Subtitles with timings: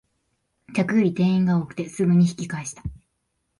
[0.73, 2.81] 客より店員が多くてすぐに引き返した